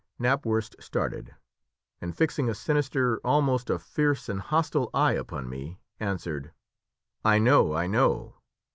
[0.19, 1.35] Knapwurst started,
[2.01, 6.51] and fixing a sinister, almost a fierce and hostile eye upon me, answered
[7.23, 8.33] "I know, I know!"